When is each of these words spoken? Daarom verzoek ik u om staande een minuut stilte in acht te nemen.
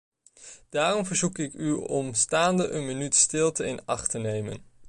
Daarom 0.69 1.05
verzoek 1.05 1.37
ik 1.37 1.53
u 1.53 1.71
om 1.73 2.13
staande 2.13 2.69
een 2.69 2.85
minuut 2.85 3.15
stilte 3.15 3.65
in 3.65 3.85
acht 3.85 4.09
te 4.09 4.17
nemen. 4.17 4.63